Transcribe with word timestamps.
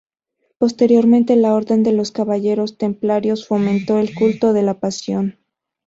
Posteriormente, 0.57 1.35
la 1.35 1.53
Orden 1.53 1.83
de 1.83 1.91
los 1.91 2.09
Caballeros 2.11 2.75
Templarios 2.79 3.47
fomentó 3.47 3.99
el 3.99 4.15
culto 4.15 4.51
de 4.51 4.63
la 4.63 4.79
Pasión. 4.79 5.37